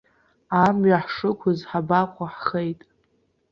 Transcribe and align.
Амҩа 0.63 1.03
ҳшықәыз, 1.05 1.59
ҳабаҟоу, 1.69 2.27
ҳхеит. 2.33 2.79